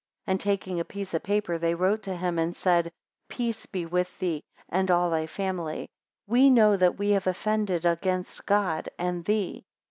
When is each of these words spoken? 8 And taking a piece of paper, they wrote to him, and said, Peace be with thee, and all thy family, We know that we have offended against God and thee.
8 0.27 0.31
And 0.31 0.39
taking 0.39 0.79
a 0.79 0.83
piece 0.83 1.13
of 1.13 1.21
paper, 1.21 1.59
they 1.59 1.75
wrote 1.75 2.01
to 2.01 2.15
him, 2.15 2.39
and 2.39 2.55
said, 2.55 2.91
Peace 3.29 3.67
be 3.67 3.85
with 3.85 4.17
thee, 4.17 4.41
and 4.67 4.89
all 4.89 5.11
thy 5.11 5.27
family, 5.27 5.91
We 6.25 6.49
know 6.49 6.75
that 6.75 6.97
we 6.97 7.11
have 7.11 7.27
offended 7.27 7.85
against 7.85 8.47
God 8.47 8.89
and 8.97 9.23
thee. 9.25 9.63